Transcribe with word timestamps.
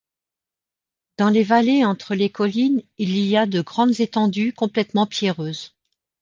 Dans 1.19 1.29
les 1.29 1.43
vallées 1.43 1.85
entre 1.85 2.15
les 2.15 2.31
collines 2.31 2.81
il 2.97 3.15
y 3.19 3.37
a 3.37 3.45
de 3.45 3.61
grandes 3.61 3.99
étendues 3.99 4.51
complètement 4.51 5.05
pierreuses. 5.05 5.75